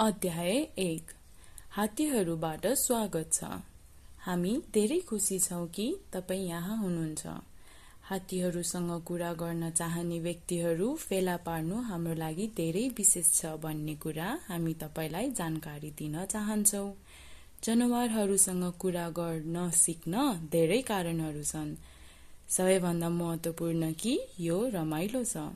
[0.00, 1.10] अध्याय एक।
[1.70, 3.44] हात्तीहरूबाट स्वागत छ।
[4.26, 7.26] हामी धेरै खुसी छौँ कि तपाईँ यहाँ हुनुहुन्छ।
[8.02, 14.74] हात्तीहरूसँग कुरा गर्न चाहने व्यक्तिहरू फेला पार्नु हाम्रो लागि धेरै विशेष छ भन्ने कुरा हामी
[14.74, 16.94] तपाईँलाई जानकारी दिन चाहन्छौँ।
[17.64, 20.14] जनावरहरूसँग कुरा गर्न सिक्न
[20.52, 21.76] धेरै कारणहरू छन्।
[22.48, 25.50] सबैभन्दा महत्त्वपूर्ण कि यो रमाइलो छ?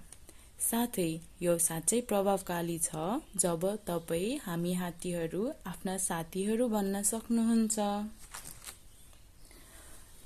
[0.63, 1.11] साथै
[1.41, 3.07] यो साँच्चै प्रभावकारी छ
[3.37, 7.79] जब तपाईँ हामी हात्तीहरू आफ्ना साथीहरू भन्न सक्नुहुन्छ।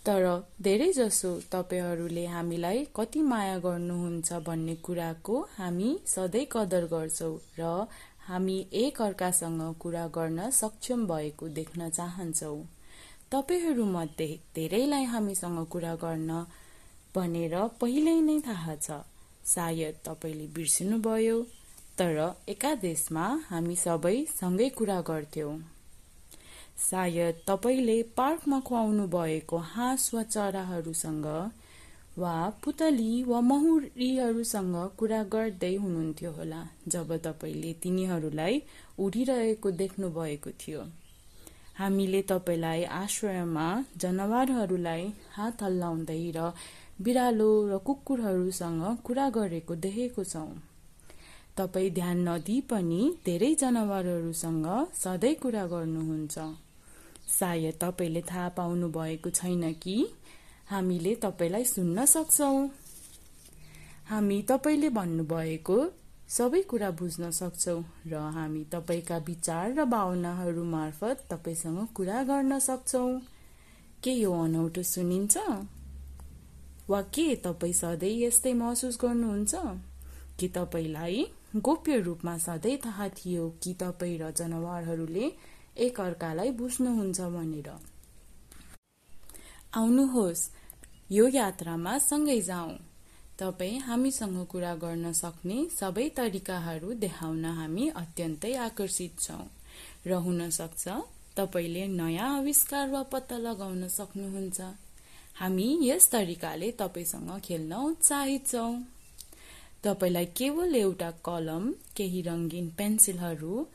[0.07, 0.25] तर
[0.63, 7.73] धेरैजसो तपाईँहरूले हामीलाई कति माया गर्नुहुन्छ भन्ने कुराको हामी सधैँ कदर गर्छौँ र
[8.29, 12.63] हामी एक अर्कासँग कुरा गर्न सक्षम भएको देख्न चाहन्छौँ।
[13.33, 16.31] तपाईँहरूमध्ये धेरैलाई हामीसँग कुरा गर्न
[17.15, 19.03] भनेर पहिल्यै नै थाहा छ।
[19.47, 21.37] सायद तपाईँले बिर्सिनुभयो
[21.99, 22.19] तर
[22.49, 25.55] एकादेशमा हामी सबै सँगै कुरा गर्थ्यौँ।
[26.81, 31.27] सायद तपाईँले पार्कमा खुवाउनु भएको हाँस वा चराहरूसँग
[32.19, 38.63] वा पुतली वा महुरीहरूसँग कुरा गर्दै हुनुहुन्थ्यो होला जब तपाईँले तिनीहरूलाई
[38.99, 40.83] उडिरहेको देख्नुभएको थियो।
[41.79, 43.67] हामीले तपाईँलाई आश्रयमा
[43.97, 46.53] जनावरहरूलाई हात हल्लाउँदै र
[47.03, 50.63] बिरालो र कुकुरहरूसँग कुरा गरेको देखेको छौँ।
[51.57, 56.39] तपाईँ ध्यान नदिई पनि धेरै जनावरहरूसँग सधैँ कुरा गर्नुहुन्छ।
[57.29, 59.97] सायद तपाईँले थाहा पाउनु भएको छैन कि
[60.67, 62.69] हामीले तपाईँलाई सुन्न सक्छौँ।
[64.09, 65.79] हामी तपाईँले भन्नुभएको
[66.29, 73.21] सबै कुरा बुझ्न सक्छौँ र हामी तपाईँका विचार र भावनाहरू मार्फत तपाईँसँग कुरा गर्न सक्छौँ।
[74.03, 75.37] के यो अनौठो सुनिन्छ?
[76.89, 79.55] वा के तपाईँ सधैँ यस्तै महसुस गर्नुहुन्छ?
[80.41, 85.33] कि तपाईँलाई गोप्य रूपमा सधैँ थाहा थियो कि तपाईँ र जनावरहरूले
[85.77, 87.71] एक अर्कालाई बुझ्नुहुन्छ भनेर?
[89.75, 90.51] आउनुहोस्
[91.13, 92.79] यो यात्रामा सँगै जाउँ।
[93.39, 99.47] तपाईँ हामीसँग कुरा गर्न सक्ने सबै तरिकाहरू देखाउन हामी अत्यन्तै आकर्षित छौँ।
[100.07, 100.89] र हुन सक्छ
[101.37, 104.61] तपाईँले नयाँ आविष्कार वा पत्ता लगाउन सक्नुहुन्छ।
[105.37, 108.73] हामी यस तरिकाले तपाईँसँग खेल्न उत्साहित छौँ
[109.85, 111.65] तपाईँलाई केवल एउटा कलम
[111.97, 113.67] केही रङ्गीन पेन्सिलहरू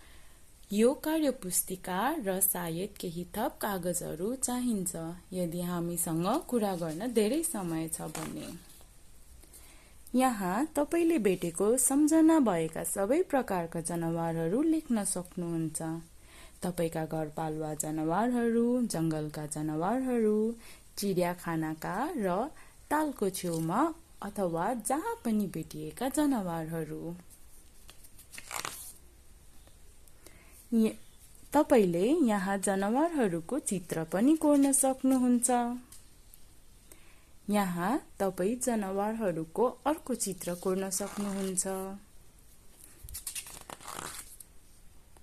[0.72, 4.96] यो कार्यपुस्तिका र सायद केही थप कागजहरू चाहिन्छ
[5.34, 8.50] यदि हामीसँग कुरा गर्न धेरै समय छ भने।
[10.16, 15.82] यहाँ तपाईँले भेटेको सम्झना भएका सबै प्रकारका जनावरहरू लेख्न सक्नुहुन्छ।
[16.64, 20.36] तपाईँका घरपालुवा जनावरहरू जङ्गलका जनावरहरू
[21.02, 22.38] चिडियाखानाका र
[22.92, 23.82] तालको छेउमा
[24.24, 27.02] अथवा जहाँ पनि भेटिएका जनावरहरू।
[31.54, 35.50] तपाईँले यहाँ जनावरहरूको चित्र पनि कोर्न सक्नुहुन्छ।
[37.50, 41.66] यहाँ तपाईँ जनावरहरूको अर्को चित्र कोर्न सक्नुहुन्छ।